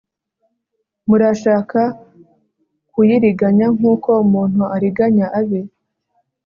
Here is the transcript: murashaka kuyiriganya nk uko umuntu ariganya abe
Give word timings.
murashaka 1.07 1.81
kuyiriganya 2.91 3.67
nk 3.75 3.83
uko 3.93 4.09
umuntu 4.25 4.61
ariganya 4.75 5.25
abe 5.39 5.61